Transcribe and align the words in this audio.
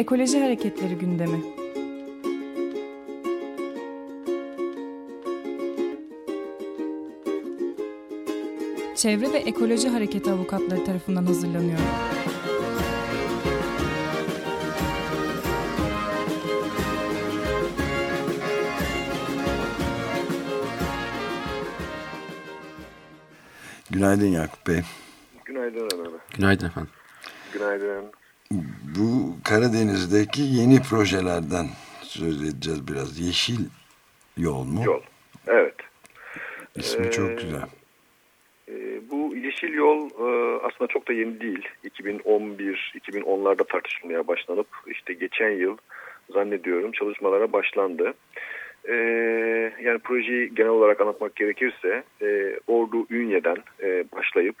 Ekoloji 0.00 0.40
Hareketleri 0.40 0.94
gündemi. 0.94 1.40
Çevre 8.96 9.32
ve 9.32 9.38
Ekoloji 9.38 9.88
Hareketi 9.88 10.30
avukatları 10.30 10.84
tarafından 10.84 11.24
hazırlanıyor. 11.26 11.78
Günaydın 23.90 24.26
Yakup 24.26 24.66
Bey. 24.66 24.82
Günaydın 25.44 25.88
Ömer 25.94 26.10
Günaydın 26.36 26.66
efendim. 26.66 26.90
Günaydın. 27.52 28.19
Bu 28.98 29.36
Karadeniz'deki 29.44 30.42
yeni 30.42 30.82
projelerden 30.82 31.66
söz 32.02 32.42
edeceğiz 32.42 32.88
biraz. 32.88 33.20
Yeşil 33.20 33.64
Yol 34.36 34.64
mu? 34.64 34.84
Yol. 34.84 35.02
Evet. 35.46 35.74
İsmi 36.76 37.06
Ee, 37.06 37.10
çok 37.10 37.38
güzel. 37.38 37.62
E, 38.68 38.74
bu 39.10 39.36
Yeşil 39.36 39.72
Yol 39.72 40.06
e, 40.06 40.60
aslında 40.62 40.88
çok 40.88 41.08
da 41.08 41.12
yeni 41.12 41.40
değil. 41.40 41.68
2011-2010'larda 41.84 43.68
tartışılmaya 43.68 44.26
başlanıp 44.28 44.68
işte 44.86 45.12
geçen 45.12 45.50
yıl 45.50 45.76
zannediyorum 46.32 46.92
çalışmalara 46.92 47.52
başlandı. 47.52 48.14
E, 48.84 48.94
yani 49.82 49.98
projeyi 49.98 50.54
genel 50.54 50.70
olarak 50.70 51.00
anlatmak 51.00 51.36
gerekirse 51.36 52.02
e, 52.22 52.58
Ordu 52.66 53.06
e, 53.82 54.04
başlayıp 54.12 54.56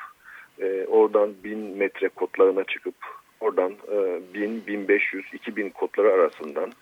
e, 0.60 0.84
oradan 0.84 1.34
1000 1.44 1.58
metre 1.58 2.08
kotlarına 2.08 2.64
çıkıp 2.64 2.94
oradan 3.40 3.72
e, 3.72 4.20
1000, 4.34 4.66
1500, 4.66 5.24
2000 5.32 5.70
kotları 5.70 6.12
arasından 6.12 6.72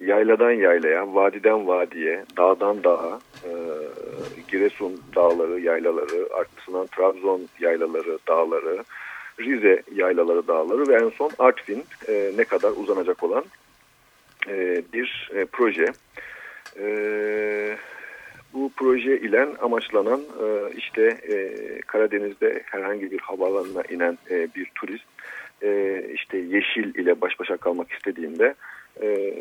yayladan 0.00 0.50
yaylaya, 0.66 1.14
vadiden 1.14 1.66
vadiye, 1.66 2.24
dağdan 2.36 2.84
dağa, 2.84 3.20
e, 3.44 3.50
Giresun 4.48 5.00
dağları, 5.16 5.60
yaylaları, 5.60 6.28
arkasından 6.34 6.86
Trabzon 6.86 7.48
yaylaları, 7.60 8.18
dağları, 8.28 8.84
Rize 9.40 9.82
yaylaları, 9.94 10.48
dağları 10.48 10.88
ve 10.88 10.94
en 10.94 11.10
son 11.10 11.30
Artvin 11.38 11.84
e, 12.08 12.32
ne 12.36 12.44
kadar 12.44 12.70
uzanacak 12.70 13.22
olan 13.22 13.44
e, 14.48 14.82
bir 14.92 15.30
e, 15.34 15.44
proje. 15.44 15.86
E, 16.78 16.86
bu 18.54 18.70
proje 18.76 19.20
ile 19.20 19.46
amaçlanan 19.62 20.20
e, 20.20 20.76
işte 20.76 21.02
e, 21.02 21.36
Karadeniz'de 21.80 22.62
herhangi 22.64 23.10
bir 23.10 23.20
havaalanına 23.20 23.82
inen 23.82 24.18
e, 24.30 24.48
bir 24.54 24.70
turist 24.74 25.04
e, 25.62 26.02
işte 26.14 26.38
yeşil 26.38 26.94
ile 26.94 27.20
baş 27.20 27.40
başa 27.40 27.56
kalmak 27.56 27.92
istediğinde 27.92 28.54
e, 29.02 29.34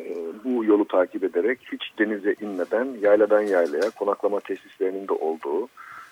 bu 0.44 0.66
yolu 0.66 0.88
takip 0.88 1.24
ederek 1.24 1.60
hiç 1.72 1.92
denize 2.00 2.36
inmeden 2.42 2.88
yayladan 3.02 3.42
yaylaya 3.42 3.90
konaklama 3.90 4.40
tesislerinin 4.40 5.08
de 5.08 5.14
olduğu 5.14 5.68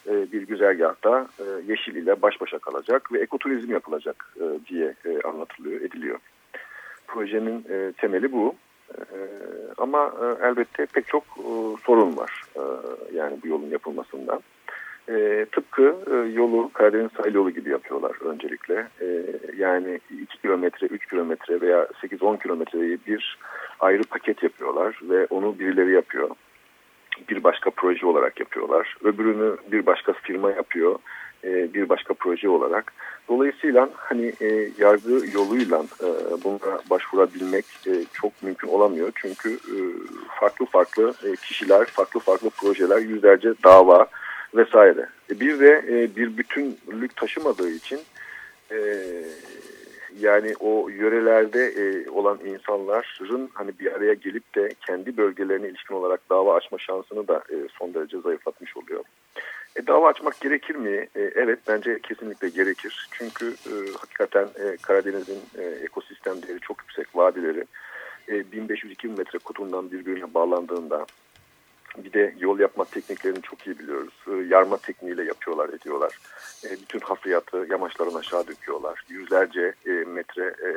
e, 0.08 0.32
bir 0.32 0.42
güzergahta 0.42 1.28
e, 1.40 1.44
yeşil 1.68 1.96
ile 1.96 2.22
baş 2.22 2.42
başa 2.42 2.60
kalacak 2.60 3.12
ve 3.14 3.20
ekoturizm 3.20 3.72
yapılacak 3.72 4.36
e, 4.42 4.68
diye 4.70 4.96
e, 5.06 5.22
anlatılıyor, 5.22 5.82
ediliyor. 5.82 6.20
Projenin 7.08 7.66
e, 7.70 7.92
temeli 7.98 8.32
bu. 8.32 8.56
E, 8.98 9.18
ama 9.78 10.14
e, 10.22 10.48
elbette 10.48 10.86
pek 10.86 11.08
çok 11.08 11.24
e, 11.24 11.52
sorun 11.86 12.18
var 12.18 12.44
e, 12.56 12.62
yani 13.16 13.38
bu 13.44 13.48
yolun 13.48 13.70
yapılmasından. 13.70 14.42
E, 15.10 15.46
tıpkı 15.52 15.96
e, 16.12 16.16
yolu 16.16 16.70
Karadeniz 16.74 17.12
sahil 17.18 17.34
yolu 17.34 17.52
gibi 17.52 17.70
yapıyorlar 17.70 18.12
öncelikle. 18.26 18.88
E, 19.02 19.26
yani 19.58 20.00
2 20.22 20.42
kilometre, 20.42 20.88
3 20.88 21.06
kilometre 21.10 21.62
veya 21.62 21.84
8-10 21.84 22.42
kilometreyi 22.44 22.98
bir 23.08 23.38
ayrı 23.80 24.04
paket 24.04 24.44
yapıyorlar 24.44 25.00
ve 25.04 25.28
onu 25.30 25.60
birileri 25.60 25.92
yapıyor. 25.92 26.30
Bir 27.30 27.44
başka 27.44 27.70
proje 27.70 28.06
olarak 28.06 28.40
yapıyorlar. 28.40 28.98
Öbürünü 29.04 29.58
bir 29.72 29.86
başka 29.86 30.14
firma 30.14 30.52
yapıyor. 30.52 31.00
E, 31.44 31.74
bir 31.74 31.90
başka 31.90 32.14
proje 32.14 32.50
olarak. 32.50 32.94
Dolayısıyla 33.30 33.90
hani 33.96 34.34
e, 34.42 34.70
yargı 34.78 35.22
yoluyla 35.34 35.84
e, 36.04 36.08
buna 36.44 36.80
başvurabilmek 36.90 37.66
e, 37.88 37.92
çok 38.14 38.44
mümkün 38.44 38.68
olamıyor. 38.68 39.12
Çünkü 39.16 39.50
e, 39.54 39.78
farklı 40.40 40.66
farklı 40.66 41.14
e, 41.24 41.36
kişiler, 41.36 41.86
farklı 41.86 42.20
farklı 42.20 42.50
projeler, 42.50 43.00
yüzlerce 43.00 43.54
dava, 43.64 44.08
vesaire. 44.56 45.08
E, 45.32 45.40
bir 45.40 45.60
de 45.60 45.86
e, 45.88 46.16
bir 46.16 46.38
bütünlük 46.38 47.16
taşımadığı 47.16 47.70
için 47.70 48.00
e, 48.72 48.78
yani 50.20 50.54
o 50.60 50.90
yörelerde 50.90 51.66
e, 51.66 52.10
olan 52.10 52.40
insanların 52.46 53.50
hani 53.54 53.72
bir 53.80 53.92
araya 53.92 54.14
gelip 54.14 54.56
de 54.56 54.74
kendi 54.88 55.18
bölgelerine 55.18 55.68
ilişkin 55.68 55.96
olarak 55.96 56.30
dava 56.30 56.56
açma 56.56 56.78
şansını 56.78 57.28
da 57.28 57.38
e, 57.38 57.56
son 57.80 57.94
derece 57.94 58.20
zayıflatmış 58.20 58.78
oluyor. 58.78 59.04
E, 59.76 59.88
dava 59.88 60.10
açmak 60.10 60.42
gerekir 60.42 60.76
mi? 60.76 61.08
E, 61.16 61.22
evet 61.22 61.60
bence 61.68 62.00
kesinlikle 62.00 62.50
gerekir. 62.50 63.10
Çünkü 63.12 63.46
e, 63.46 63.74
hakikaten 64.00 64.44
e, 64.44 64.78
Karadeniz'in 64.82 65.42
e, 65.58 65.64
ekosistem 65.64 66.42
değeri 66.42 66.60
çok 66.60 66.82
yüksek 66.82 67.16
vadileri 67.16 67.66
e, 68.28 68.34
1500-2000 68.34 69.18
metre 69.18 69.40
kutundan 69.40 69.92
birbirine 69.92 70.34
bağlandığında 70.34 71.06
bir 71.98 72.14
de 72.14 72.36
yol 72.40 72.60
yapma 72.60 72.86
tekniklerini 72.86 73.42
çok 73.42 73.68
iyi 73.68 73.80
biliyoruz. 73.80 74.14
E, 74.28 74.32
yarma 74.32 74.78
tekniğiyle 74.78 75.24
yapıyorlar, 75.24 75.70
ediyorlar. 75.70 76.20
E, 76.66 76.72
bütün 76.72 77.00
hafriyatı 77.00 77.68
yamaçların 77.70 78.16
aşağı 78.16 78.48
döküyorlar. 78.48 79.04
Yüzlerce 79.10 79.74
e, 79.86 79.92
metre 79.92 80.44
e, 80.44 80.72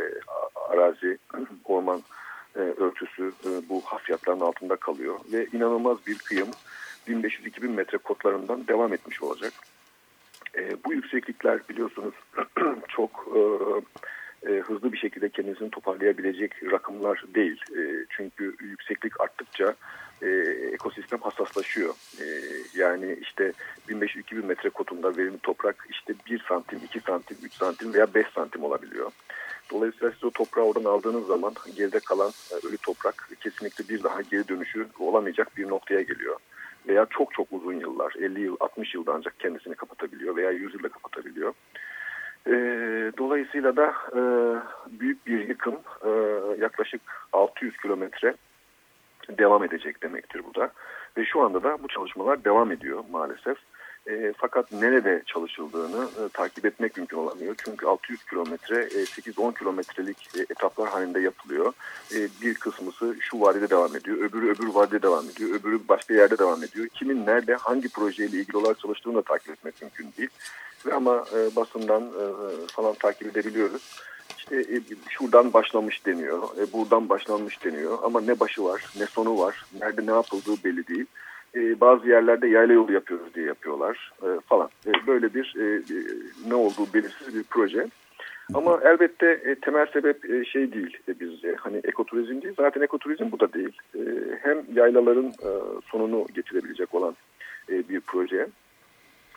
arazi, 0.70 1.18
orman 1.64 2.02
e, 2.56 2.58
örtüsü 2.58 3.32
bu 3.68 3.82
hafriyatların 3.84 4.40
altında 4.40 4.76
kalıyor. 4.76 5.18
Ve 5.32 5.46
inanılmaz 5.52 5.98
bir 6.06 6.18
kıyım 6.18 6.48
1500-2000 7.08 7.68
metre 7.68 7.98
kotlarından 7.98 8.68
devam 8.68 8.92
etmiş 8.92 9.22
olacak. 9.22 9.52
Bu 10.84 10.92
yükseklikler 10.92 11.68
biliyorsunuz 11.68 12.14
çok 12.88 13.28
e, 14.48 14.50
hızlı 14.50 14.92
bir 14.92 14.98
şekilde 14.98 15.28
kendisini 15.28 15.70
toparlayabilecek 15.70 16.52
rakımlar 16.72 17.24
değil. 17.34 17.60
E, 17.78 18.06
çünkü 18.10 18.56
yükseklik 18.60 19.20
arttıkça 19.20 19.74
e, 20.22 20.26
ekosistem 20.72 21.20
hassaslaşıyor. 21.20 21.94
E, 22.20 22.24
yani 22.74 23.18
işte 23.22 23.52
1500-2000 23.88 24.46
metre 24.46 24.70
kotunda 24.70 25.16
verimli 25.16 25.38
toprak 25.38 25.86
işte 25.90 26.14
1 26.30 26.44
santim, 26.48 26.80
2 26.84 27.00
santim, 27.00 27.36
3 27.42 27.52
santim 27.52 27.94
veya 27.94 28.14
5 28.14 28.26
santim 28.34 28.64
olabiliyor. 28.64 29.10
Dolayısıyla 29.70 30.12
siz 30.12 30.24
o 30.24 30.30
toprağı 30.30 30.64
oradan 30.64 30.84
aldığınız 30.84 31.26
zaman 31.26 31.54
geride 31.76 32.00
kalan 32.00 32.32
e, 32.52 32.66
ölü 32.66 32.76
toprak 32.76 33.28
kesinlikle 33.40 33.88
bir 33.88 34.02
daha 34.02 34.20
geri 34.20 34.48
dönüşü 34.48 34.86
olamayacak 34.98 35.56
bir 35.56 35.68
noktaya 35.68 36.02
geliyor. 36.02 36.36
Veya 36.88 37.06
çok 37.10 37.34
çok 37.34 37.52
uzun 37.52 37.80
yıllar, 37.80 38.14
50 38.18 38.40
yıl, 38.40 38.56
60 38.60 38.94
yılda 38.94 39.14
ancak 39.14 39.40
kendisini 39.40 39.74
kapatabiliyor 39.74 40.36
veya 40.36 40.50
100 40.50 40.74
yılda 40.74 40.88
kapatabiliyor. 40.88 41.54
E, 42.46 42.52
dolayısıyla 43.18 43.76
da 43.76 43.94
e, 44.12 44.20
büyük 45.00 45.26
bir 45.26 45.48
yıkım 45.48 45.76
e, 46.04 46.10
yaklaşık 46.60 47.00
600 47.32 47.76
kilometre 47.76 48.34
devam 49.30 49.64
edecek 49.64 50.02
demektir 50.02 50.42
bu 50.50 50.60
da. 50.60 50.70
Ve 51.16 51.24
şu 51.24 51.40
anda 51.40 51.62
da 51.62 51.82
bu 51.82 51.88
çalışmalar 51.88 52.44
devam 52.44 52.72
ediyor 52.72 53.04
maalesef. 53.10 53.56
E, 54.08 54.32
fakat 54.36 54.72
nerede 54.72 55.22
çalışıldığını 55.26 56.04
e, 56.04 56.28
takip 56.28 56.64
etmek 56.66 56.96
mümkün 56.96 57.16
olamıyor. 57.16 57.54
Çünkü 57.64 57.86
600 57.86 58.24
kilometre, 58.24 58.82
e, 58.82 59.04
8-10 59.04 59.58
kilometrelik 59.58 60.28
e, 60.38 60.40
etaplar 60.40 60.88
halinde 60.88 61.20
yapılıyor. 61.20 61.72
E, 62.14 62.28
bir 62.42 62.54
kısmısı 62.54 63.16
şu 63.20 63.40
vadide 63.40 63.70
devam 63.70 63.96
ediyor, 63.96 64.16
öbürü 64.16 64.50
öbür 64.50 64.68
vadide 64.68 65.02
devam 65.02 65.24
ediyor, 65.30 65.50
öbürü 65.50 65.80
başka 65.88 66.14
yerde 66.14 66.38
devam 66.38 66.64
ediyor. 66.64 66.88
Kimin 66.88 67.26
nerede, 67.26 67.54
hangi 67.54 67.88
projeyle 67.88 68.38
ilgili 68.38 68.56
olarak 68.56 68.80
çalıştığını 68.80 69.14
da 69.14 69.22
takip 69.22 69.50
etmek 69.50 69.82
mümkün 69.82 70.08
değil. 70.18 70.30
Ve 70.86 70.94
ama 70.94 71.24
e, 71.34 71.56
basından 71.56 72.02
e, 72.02 72.24
falan 72.66 72.94
takip 72.94 73.26
edebiliyoruz. 73.26 74.00
İşte 74.38 74.56
e, 74.56 74.80
şuradan 75.08 75.52
başlamış 75.52 76.06
deniyor, 76.06 76.42
e, 76.58 76.72
buradan 76.72 77.08
başlanmış 77.08 77.64
deniyor 77.64 77.98
ama 78.02 78.20
ne 78.20 78.40
başı 78.40 78.64
var, 78.64 78.84
ne 78.98 79.06
sonu 79.06 79.38
var, 79.38 79.64
nerede 79.80 80.06
ne 80.06 80.10
yapıldığı 80.10 80.64
belli 80.64 80.86
değil. 80.86 81.06
E, 81.54 81.80
bazı 81.80 82.08
yerlerde 82.08 82.48
yayla 82.48 82.74
yolu 82.74 82.92
yapıyoruz 82.92 83.34
diye 83.34 83.46
yapıyorlar 83.46 84.12
e, 84.22 84.40
falan. 84.46 84.70
E, 84.86 85.06
böyle 85.06 85.34
bir 85.34 85.54
e, 85.58 85.64
e, 85.76 85.98
ne 86.48 86.54
olduğu 86.54 86.94
belirsiz 86.94 87.34
bir 87.34 87.42
proje. 87.42 87.86
Ama 88.54 88.80
elbette 88.84 89.26
e, 89.44 89.54
temel 89.54 89.86
sebep 89.86 90.30
e, 90.30 90.44
şey 90.44 90.72
değil 90.72 90.96
e, 91.08 91.20
bizce. 91.20 91.54
Hani 91.54 91.76
ekoturizm 91.84 92.42
değil. 92.42 92.54
Zaten 92.56 92.80
ekoturizm 92.80 93.32
bu 93.32 93.40
da 93.40 93.52
değil. 93.52 93.78
E, 93.94 94.00
hem 94.42 94.64
yaylaların 94.74 95.26
e, 95.26 95.50
sonunu 95.90 96.26
getirebilecek 96.34 96.94
olan 96.94 97.16
e, 97.70 97.88
bir 97.88 98.00
proje. 98.00 98.46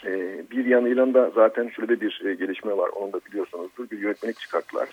E, 0.05 0.43
bir 0.51 0.65
yanıyla 0.65 1.13
da 1.13 1.31
zaten 1.35 1.69
şöyle 1.69 2.01
bir 2.01 2.21
e, 2.25 2.33
gelişme 2.33 2.77
var. 2.77 2.89
Onu 2.89 3.13
da 3.13 3.19
biliyorsunuzdur. 3.29 3.89
Bir 3.91 3.99
yönetmelik 3.99 4.39
çıkarttılar. 4.39 4.89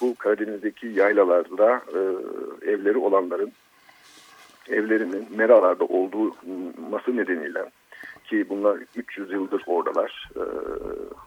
Bu 0.00 0.14
Karadeniz'deki 0.14 0.86
yaylalarda 0.86 1.82
e, 1.94 2.00
evleri 2.70 2.98
olanların 2.98 3.52
evlerinin 4.70 5.26
meralarda 5.36 5.84
olması 5.84 7.16
nedeniyle 7.16 7.64
ki 8.24 8.46
bunlar 8.48 8.78
300 8.96 9.32
yıldır 9.32 9.62
oradalar. 9.66 10.28
E, 10.36 10.42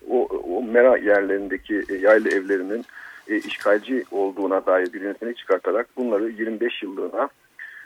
o, 0.09 0.25
o 0.25 0.63
mera 0.63 0.97
yerlerindeki 0.97 1.83
yaylı 2.01 2.29
evlerinin 2.29 2.85
e, 3.27 3.37
işgalci 3.37 4.03
olduğuna 4.11 4.65
dair 4.65 4.93
bir 4.93 5.01
yönetmelik 5.01 5.37
çıkartarak 5.37 5.87
bunları 5.97 6.29
25 6.29 6.83
yıllığına 6.83 7.29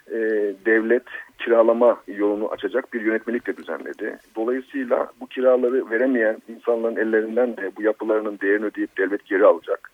e, 0.07 0.17
devlet 0.65 1.03
kiralama 1.39 2.01
yolunu 2.07 2.49
açacak 2.49 2.93
bir 2.93 3.01
yönetmelik 3.01 3.47
de 3.47 3.57
düzenledi. 3.57 4.17
Dolayısıyla 4.35 5.07
bu 5.21 5.27
kiraları 5.27 5.89
veremeyen 5.89 6.37
insanların 6.47 6.95
ellerinden 6.95 7.57
de 7.57 7.71
bu 7.77 7.81
yapılarının 7.81 8.39
değerini 8.39 8.65
ödeyip 8.65 8.97
devlet 8.97 9.25
geri 9.25 9.45
alacak 9.45 9.91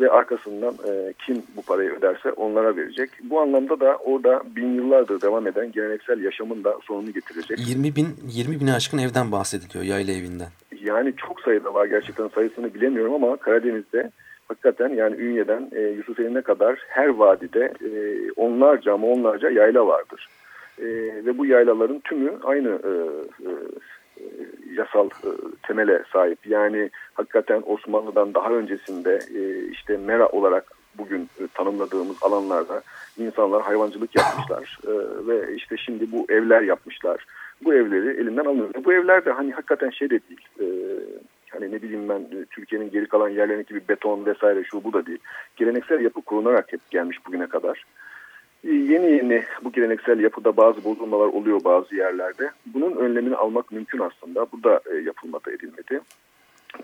ve 0.00 0.10
arkasından 0.10 0.74
e, 0.88 1.12
kim 1.26 1.42
bu 1.56 1.62
parayı 1.62 1.90
öderse 1.90 2.32
onlara 2.32 2.76
verecek. 2.76 3.10
Bu 3.22 3.40
anlamda 3.40 3.80
da 3.80 3.96
orada 3.96 4.42
bin 4.56 4.74
yıllardır 4.74 5.20
devam 5.20 5.46
eden 5.46 5.72
geleneksel 5.72 6.20
yaşamın 6.20 6.64
da 6.64 6.78
sonunu 6.82 7.12
getirecek. 7.12 7.68
20 7.68 7.96
bin, 7.96 8.08
20 8.28 8.60
bin 8.60 8.66
aşkın 8.66 8.98
evden 8.98 9.32
bahsediliyor 9.32 9.84
yayla 9.84 10.14
evinden. 10.14 10.48
Yani 10.80 11.14
çok 11.16 11.40
sayıda 11.40 11.74
var 11.74 11.86
gerçekten 11.86 12.28
sayısını 12.28 12.74
bilemiyorum 12.74 13.14
ama 13.14 13.36
Karadeniz'de 13.36 14.10
hakikaten 14.48 14.88
yani 14.88 15.16
Ünye'den 15.16 15.70
e, 15.72 15.80
Yusufeli'ne 15.80 16.42
kadar 16.42 16.78
her 16.88 17.08
vadide 17.08 17.72
e, 17.84 17.90
onlarca 18.36 18.94
ama 18.94 19.06
onlarca 19.06 19.50
yayla 19.50 19.86
vardır. 19.86 20.28
E, 20.78 20.86
ve 21.26 21.38
bu 21.38 21.46
yaylaların 21.46 22.00
tümü 22.00 22.32
aynı 22.44 22.68
e, 22.68 22.90
e, 23.48 23.50
yasal 24.76 25.06
e, 25.06 25.30
temele 25.62 26.02
sahip. 26.12 26.46
Yani 26.46 26.90
hakikaten 27.14 27.62
Osmanlı'dan 27.66 28.34
daha 28.34 28.50
öncesinde 28.50 29.18
e, 29.34 29.68
işte 29.70 29.96
mera 29.96 30.28
olarak 30.28 30.64
bugün 30.98 31.22
e, 31.40 31.48
tanımladığımız 31.54 32.22
alanlarda 32.22 32.82
insanlar 33.18 33.62
hayvancılık 33.62 34.16
yapmışlar 34.16 34.78
e, 34.86 34.92
ve 35.26 35.54
işte 35.54 35.76
şimdi 35.76 36.12
bu 36.12 36.26
evler 36.28 36.62
yapmışlar. 36.62 37.26
Bu 37.64 37.74
evleri 37.74 38.20
elinden 38.20 38.44
alınıyor. 38.44 38.70
Bu 38.84 38.92
evler 38.92 39.24
de 39.24 39.32
hani 39.32 39.52
hakikaten 39.52 39.90
şey 39.90 40.10
de 40.10 40.20
değil. 40.28 40.48
E, 40.60 40.66
hani 41.50 41.72
ne 41.72 41.82
bileyim 41.82 42.08
ben 42.08 42.20
e, 42.20 42.44
Türkiye'nin 42.50 42.90
geri 42.90 43.06
kalan 43.06 43.28
yerlerindeki 43.28 43.74
bir 43.74 43.88
beton 43.88 44.26
vesaire 44.26 44.64
şu 44.64 44.84
bu 44.84 44.92
da 44.92 45.06
değil. 45.06 45.18
Geleneksel 45.56 46.00
yapı 46.00 46.22
kurunarak 46.22 46.72
hep 46.72 46.90
gelmiş 46.90 47.26
bugüne 47.26 47.46
kadar. 47.46 47.84
E, 48.66 48.72
yeni 48.72 49.10
yeni 49.10 49.44
bu 49.64 49.72
geleneksel 49.72 50.20
yapıda 50.20 50.56
bazı 50.56 50.84
bozulmalar 50.84 51.26
oluyor 51.26 51.64
bazı 51.64 51.94
yerlerde. 51.94 52.50
Bunun 52.66 52.96
önlemini 52.96 53.36
almak 53.36 53.72
mümkün 53.72 53.98
aslında. 53.98 54.46
Bu 54.52 54.62
da 54.64 54.80
e, 54.92 54.96
yapılmadı 54.96 55.50
edilmedi. 55.50 56.00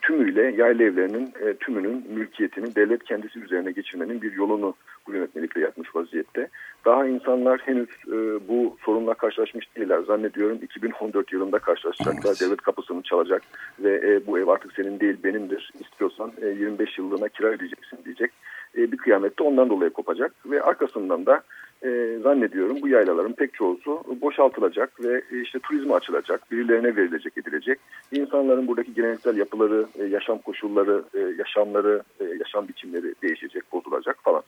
Tümüyle 0.02 0.43
yayla 0.43 0.84
evlerinin 0.84 1.32
e, 1.40 1.55
tümünün 1.55 2.06
mülkiyetini 2.11 2.75
devlet 2.75 3.05
kendisi 3.05 3.38
üzerine 3.38 3.73
geçirmenin 3.73 4.23
bir 4.23 4.32
yolunu 4.32 4.75
bu 5.06 5.12
yönetmelikle 5.12 5.61
yapmış 5.61 5.96
vaziyette. 5.96 6.49
Daha 6.84 7.06
insanlar 7.06 7.61
henüz 7.61 7.88
e, 8.08 8.49
bu 8.49 8.76
sorunla 8.84 9.14
karşılaşmış 9.14 9.76
değiller. 9.76 10.00
Zannediyorum 10.06 10.58
2014 10.62 11.32
yılında 11.32 11.58
karşılaşacaklar. 11.58 12.31
Evet. 12.31 12.40
Devlet 12.40 12.61
kapısını 12.61 13.02
çalacak 13.02 13.43
ve 13.79 13.94
e, 13.94 14.26
bu 14.26 14.38
ev 14.38 14.49
artık 14.49 14.73
senin 14.73 15.00
değil 15.00 15.17
benimdir. 15.25 15.73
İstiyorsan 15.81 16.32
e, 16.43 16.46
25 16.46 16.99
yıllığına 16.99 17.29
kira 17.29 17.46
ödeyeceksin 17.46 17.99
diyecek. 18.05 18.31
E, 18.76 18.93
bir 18.93 18.96
kıyamette 18.96 19.43
ondan 19.43 19.70
dolayı 19.70 19.90
kopacak 19.90 20.32
ve 20.46 20.62
arkasından 20.62 21.26
da 21.26 21.43
e, 21.84 22.19
zannediyorum 22.23 22.82
bu 22.82 22.88
yaylaların 22.88 23.32
pek 23.32 23.55
çoğusu 23.55 24.05
boşaltılacak 24.20 25.05
ve 25.05 25.23
e, 25.32 25.43
işte 25.43 25.58
turizme 25.58 25.94
açılacak, 25.94 26.50
birilerine 26.50 26.96
verilecek, 26.96 27.38
edilecek. 27.38 27.79
İnsanların 28.12 28.69
buradaki 28.69 28.94
geleneksel 28.94 29.37
yapıları, 29.37 29.87
e, 29.99 30.05
yaşam 30.05 30.38
koşulları, 30.38 31.05
e, 31.14 31.19
yaşamları, 31.38 32.02
e, 32.20 32.25
yaşam 32.25 32.69
biçimleri 32.69 33.14
değişecek, 33.23 33.73
bozulacak 33.73 34.19
falan. 34.25 34.43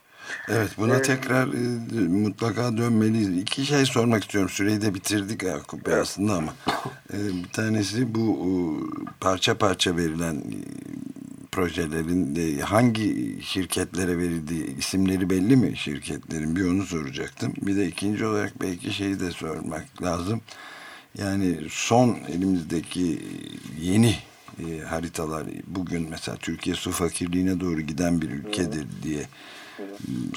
Evet 0.49 0.71
buna 0.79 0.97
ee, 0.97 1.03
tekrar 1.03 1.47
e, 1.47 2.09
mutlaka 2.09 2.77
dönmeliyiz. 2.77 3.39
İki 3.39 3.65
şey 3.65 3.85
sormak 3.85 4.23
istiyorum. 4.23 4.51
Süreyi 4.51 4.83
de 4.83 4.95
bitirdik 4.95 5.43
Yakup 5.43 5.87
Bey 5.87 5.95
aslında 5.95 6.33
ama. 6.33 6.53
E, 7.13 7.19
bir 7.45 7.53
tanesi 7.53 8.15
bu 8.15 8.39
e, 8.45 8.51
parça 9.21 9.59
parça 9.59 9.97
verilen 9.97 10.43
projelerin 11.55 12.37
e, 12.37 12.61
hangi 12.61 13.39
şirketlere 13.43 14.19
verildiği 14.19 14.77
isimleri 14.77 15.31
belli 15.31 15.57
mi 15.57 15.77
şirketlerin 15.77 16.57
bir 16.57 16.65
onu 16.65 16.87
soracaktım. 16.87 17.55
Bir 17.63 17.77
de 17.77 17.87
ikinci 17.87 18.27
olarak 18.27 18.61
belki 18.61 18.93
şeyi 18.95 19.21
de 19.21 19.31
sormak 19.31 20.03
lazım. 20.03 20.41
Yani 21.19 21.57
son 21.71 22.19
elimizdeki 22.29 23.23
yeni 23.81 24.17
e, 24.59 24.81
haritalar 24.81 25.47
bugün 25.67 26.09
mesela 26.11 26.37
Türkiye 26.37 26.77
su 26.77 26.91
fakirliğine 26.91 27.61
doğru 27.61 27.81
giden 27.81 28.23
bir 28.23 28.31
ülkedir 28.31 28.87
diye 29.03 29.27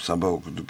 sabah 0.02 0.28
okuduk. 0.28 0.70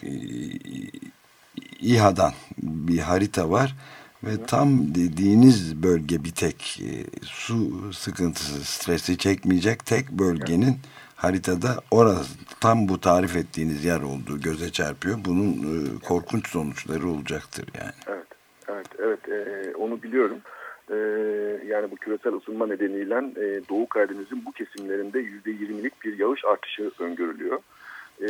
İHA'dan 1.79 2.33
bir 2.57 3.00
harita 3.00 3.50
var 3.50 3.75
ve 4.23 4.45
tam 4.47 4.95
dediğiniz 4.95 5.83
bölge 5.83 6.23
bir 6.23 6.31
tek 6.31 6.81
e, 6.81 6.91
su 7.25 7.93
sıkıntısı, 7.93 8.65
stresi 8.65 9.17
çekmeyecek 9.17 9.85
tek 9.85 10.11
bölgenin 10.11 10.75
haritada 11.15 11.69
orası 11.91 12.37
tam 12.61 12.87
bu 12.87 13.01
tarif 13.01 13.35
ettiğiniz 13.35 13.85
yer 13.85 14.01
olduğu 14.01 14.41
göze 14.41 14.71
çarpıyor. 14.71 15.17
Bunun 15.25 15.51
e, 15.53 15.99
korkunç 15.99 16.47
sonuçları 16.47 17.07
olacaktır 17.07 17.65
yani. 17.81 17.93
Evet, 18.07 18.27
evet, 18.67 18.87
evet 18.99 19.29
e, 19.29 19.75
onu 19.75 20.03
biliyorum. 20.03 20.37
Yani 21.67 21.91
bu 21.91 21.95
küresel 21.95 22.33
ısınma 22.33 22.67
nedeniyle 22.67 23.15
Doğu 23.69 23.89
Karadeniz'in 23.89 24.45
bu 24.45 24.51
kesimlerinde 24.51 25.19
yüzde 25.19 25.51
yirmilik 25.51 26.03
bir 26.03 26.19
yağış 26.19 26.45
artışı 26.45 26.91
öngörülüyor. 26.99 27.59
E, 28.21 28.29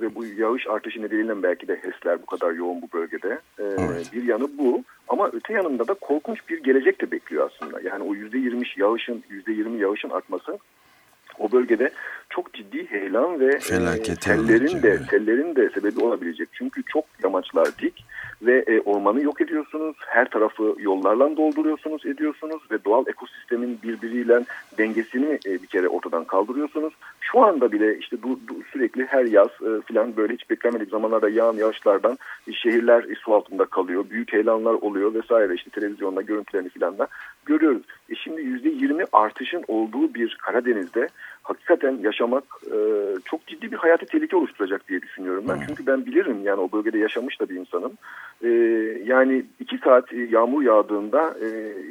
ve 0.00 0.14
bu 0.14 0.26
yağış 0.26 0.66
artışı 0.66 1.02
nedeniyle 1.02 1.42
belki 1.42 1.68
de 1.68 1.74
HES'ler 1.74 2.22
bu 2.22 2.26
kadar 2.26 2.52
yoğun 2.52 2.82
bu 2.82 2.88
bölgede. 2.94 3.38
E, 3.58 3.62
evet. 3.62 4.10
Bir 4.12 4.22
yanı 4.22 4.58
bu 4.58 4.84
ama 5.08 5.30
öte 5.32 5.52
yanında 5.52 5.88
da 5.88 5.94
korkunç 5.94 6.48
bir 6.48 6.62
gelecek 6.62 7.00
de 7.00 7.10
bekliyor 7.10 7.50
aslında. 7.50 7.80
Yani 7.80 8.04
o 8.04 8.14
yüzde 8.14 8.38
yirmi 8.38 8.66
yağışın 8.76 9.24
yüzde 9.30 9.52
yirmi 9.52 9.80
yağışın 9.80 10.10
artması 10.10 10.58
o 11.38 11.52
bölgede 11.52 11.90
çok 12.30 12.54
ciddi 12.54 12.90
heyelan 12.90 13.40
ve 13.40 13.46
e, 13.46 14.14
tellerin 14.14 14.82
de 14.82 15.00
tellerin 15.10 15.56
de 15.56 15.70
sebebi 15.70 16.04
olabilecek. 16.04 16.48
Çünkü 16.52 16.82
çok 16.82 17.04
yamaçlar 17.22 17.68
dik 17.78 18.04
ve 18.42 18.64
e, 18.66 18.80
ormanı 18.80 19.22
yok 19.22 19.40
ediyorsunuz. 19.40 19.96
Her 20.06 20.30
tarafı 20.30 20.74
yollarla 20.78 21.36
dolduruyorsunuz, 21.36 22.06
ediyorsunuz 22.06 22.62
ve 22.70 22.84
doğal 22.84 23.04
ekosistemin 23.08 23.78
birbiriyle 23.82 24.44
dengesini 24.78 25.38
e, 25.46 25.62
bir 25.62 25.66
kere 25.66 25.88
ortadan 25.88 26.24
kaldırıyorsunuz. 26.24 26.94
Şu 27.20 27.40
anda 27.40 27.72
bile 27.72 27.98
işte 27.98 28.22
du, 28.22 28.28
du, 28.48 28.54
sürekli 28.72 29.06
her 29.06 29.24
yaz 29.24 29.48
e, 29.48 29.80
filan 29.86 30.16
böyle 30.16 30.34
hiç 30.34 30.50
beklenmedik 30.50 30.90
zamanlarda 30.90 31.28
yağan 31.28 31.54
yağışlardan 31.54 32.18
e, 32.48 32.52
şehirler 32.52 33.04
e, 33.04 33.14
su 33.14 33.34
altında 33.34 33.64
kalıyor. 33.64 34.04
Büyük 34.10 34.32
heyelanlar 34.32 34.74
oluyor 34.74 35.14
vesaire 35.14 35.54
işte 35.54 35.70
televizyonda 35.70 36.22
görüntülerini 36.22 36.68
filan 36.68 36.98
da 36.98 37.08
görüyoruz. 37.46 37.82
E 38.10 38.14
şimdi 38.14 38.40
%20 38.40 39.06
artışın 39.12 39.64
olduğu 39.68 40.14
bir 40.14 40.38
Karadeniz'de 40.42 41.08
hakikaten 41.50 41.98
yaşamak 42.02 42.44
e, 42.66 42.76
çok 43.24 43.46
ciddi 43.46 43.72
bir 43.72 43.76
hayati 43.76 44.06
tehlike 44.06 44.36
oluşturacak 44.36 44.88
diye 44.88 45.02
düşünüyorum 45.02 45.44
ben. 45.48 45.54
Hmm. 45.54 45.62
Çünkü 45.66 45.86
ben 45.86 46.06
bilirim 46.06 46.40
yani 46.44 46.60
o 46.60 46.72
bölgede 46.72 46.98
yaşamış 46.98 47.40
da 47.40 47.48
bir 47.48 47.54
insanım. 47.54 47.92
E, 48.44 48.48
yani 49.04 49.44
iki 49.60 49.78
saat 49.78 50.12
yağmur 50.12 50.62
yağdığında 50.62 51.34
e, 51.44 51.48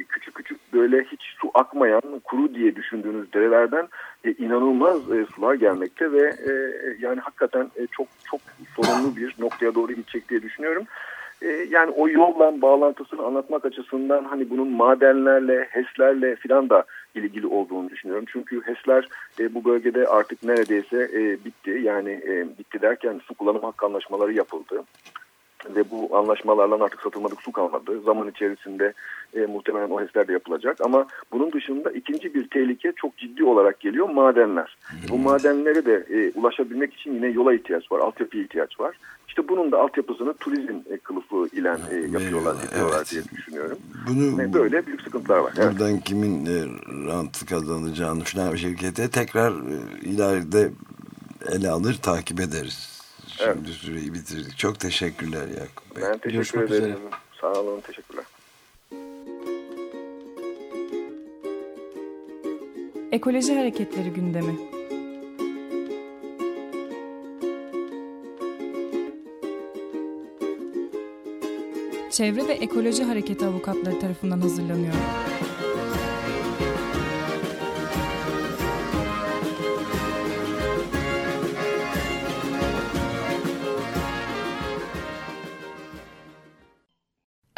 küçük 0.08 0.34
küçük 0.34 0.72
böyle 0.72 1.02
hiç 1.02 1.20
su 1.40 1.50
akmayan 1.54 2.20
kuru 2.24 2.54
diye 2.54 2.76
düşündüğünüz 2.76 3.32
derelerden 3.32 3.88
e, 4.24 4.32
inanılmaz 4.32 5.12
e, 5.12 5.26
sular 5.34 5.54
gelmekte 5.54 6.12
ve 6.12 6.22
e, 6.22 6.52
yani 7.00 7.20
hakikaten 7.20 7.70
e, 7.76 7.86
çok 7.86 8.06
çok 8.24 8.40
sorunlu 8.76 9.16
bir 9.16 9.34
noktaya 9.38 9.74
doğru 9.74 9.92
gidecek 9.92 10.28
diye 10.28 10.42
düşünüyorum. 10.42 10.84
E, 11.42 11.48
yani 11.48 11.90
o 11.90 12.08
yolla 12.08 12.62
bağlantısını 12.62 13.22
anlatmak 13.22 13.64
açısından 13.64 14.24
hani 14.24 14.50
bunun 14.50 14.68
madenlerle, 14.68 15.68
HES'lerle 15.70 16.36
filan 16.36 16.70
da 16.70 16.84
ilgili 17.14 17.46
olduğunu 17.46 17.90
düşünüyorum. 17.90 18.24
Çünkü 18.32 18.62
HES'ler 18.62 19.08
e, 19.40 19.54
bu 19.54 19.64
bölgede 19.64 20.06
artık 20.06 20.44
neredeyse 20.44 21.10
e, 21.14 21.44
bitti. 21.44 21.80
Yani 21.82 22.10
e, 22.10 22.58
bitti 22.58 22.82
derken 22.82 23.20
su 23.24 23.34
kullanım 23.34 23.62
hakkı 23.62 23.86
anlaşmaları 23.86 24.32
yapıldı 24.32 24.84
ve 25.68 25.90
bu 25.90 26.16
anlaşmalarla 26.16 26.84
artık 26.84 27.02
satılmadık 27.02 27.42
su 27.42 27.52
kalmadı. 27.52 28.00
Zaman 28.04 28.28
içerisinde 28.28 28.92
e, 29.34 29.40
muhtemelen 29.40 29.90
o 29.90 30.00
HES'ler 30.00 30.28
de 30.28 30.32
yapılacak. 30.32 30.80
Ama 30.80 31.06
bunun 31.32 31.52
dışında 31.52 31.90
ikinci 31.90 32.34
bir 32.34 32.48
tehlike 32.48 32.92
çok 32.96 33.16
ciddi 33.16 33.44
olarak 33.44 33.80
geliyor 33.80 34.08
madenler. 34.08 34.76
Bu 35.10 35.18
madenlere 35.18 35.86
de 35.86 36.06
e, 36.10 36.38
ulaşabilmek 36.38 36.94
için 36.94 37.14
yine 37.14 37.26
yola 37.26 37.54
ihtiyaç 37.54 37.92
var, 37.92 37.98
altyapıya 37.98 38.42
ihtiyaç 38.42 38.80
var. 38.80 38.96
İşte 39.28 39.48
bunun 39.48 39.72
da 39.72 39.80
altyapısını 39.80 40.34
turizm 40.34 40.76
e, 40.90 40.96
kılıfı 40.98 41.56
ile 41.56 41.76
e, 41.90 41.96
yapıyorlar, 41.96 42.54
yapıyorlar 42.62 42.96
evet. 42.96 43.10
diye 43.10 43.22
düşünüyorum. 43.38 43.78
Bunu, 44.08 44.38
Ve 44.38 44.52
böyle 44.52 44.86
büyük 44.86 45.02
sıkıntılar 45.02 45.38
var. 45.38 45.52
Buradan 45.56 45.90
evet. 45.90 46.04
kimin 46.04 46.46
e, 46.46 46.64
rant 47.06 47.46
kazanacağını 47.46 48.24
falan 48.24 48.54
şirkete 48.54 49.10
tekrar 49.10 49.52
e, 49.52 50.00
ileride 50.02 50.70
ele 51.52 51.70
alır, 51.70 51.98
takip 52.02 52.40
ederiz. 52.40 52.99
Şimdi 53.38 53.58
evet. 53.68 53.76
süreyi 53.76 54.14
bitirdik. 54.14 54.58
Çok 54.58 54.80
teşekkürler 54.80 55.48
Yakup 55.48 55.96
Bey. 55.96 56.02
Ben 56.02 56.12
teşekkür 56.12 56.30
Görüşmek 56.30 56.70
ederim. 56.70 56.84
Üzere. 56.84 56.98
Sağ 57.40 57.60
olun, 57.60 57.80
teşekkürler. 57.80 58.24
Ekoloji 63.12 63.54
Hareketleri 63.54 64.10
gündemi. 64.10 64.54
Çevre 72.10 72.48
ve 72.48 72.52
Ekoloji 72.52 73.04
Hareketi 73.04 73.46
avukatları 73.46 74.00
tarafından 74.00 74.40
hazırlanıyor. 74.40 74.94